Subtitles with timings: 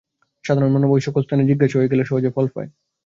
[0.45, 2.69] সাধারণ মানব ঐ-সকল স্থানে জিজ্ঞাসু হয়ে গেলে সহজে ফল পায়।